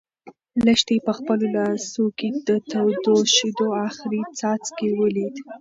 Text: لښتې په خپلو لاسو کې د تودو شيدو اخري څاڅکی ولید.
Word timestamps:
لښتې 0.65 0.95
په 1.05 1.11
خپلو 1.17 1.45
لاسو 1.55 2.03
کې 2.17 2.29
د 2.47 2.49
تودو 2.71 3.15
شيدو 3.35 3.67
اخري 3.87 4.21
څاڅکی 4.39 4.87
ولید. 4.99 5.35